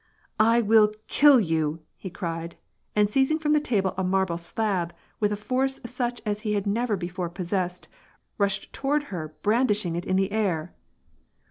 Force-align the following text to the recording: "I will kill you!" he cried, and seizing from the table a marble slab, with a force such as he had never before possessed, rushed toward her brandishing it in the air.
"I 0.55 0.63
will 0.63 0.93
kill 1.07 1.39
you!" 1.39 1.81
he 1.95 2.09
cried, 2.09 2.57
and 2.95 3.07
seizing 3.07 3.37
from 3.37 3.51
the 3.53 3.59
table 3.59 3.93
a 3.99 4.03
marble 4.03 4.39
slab, 4.39 4.95
with 5.19 5.31
a 5.31 5.35
force 5.37 5.79
such 5.85 6.23
as 6.25 6.39
he 6.41 6.53
had 6.53 6.65
never 6.65 6.97
before 6.97 7.29
possessed, 7.29 7.87
rushed 8.39 8.73
toward 8.73 9.03
her 9.13 9.35
brandishing 9.43 9.95
it 9.95 10.05
in 10.07 10.15
the 10.15 10.31
air. 10.31 10.73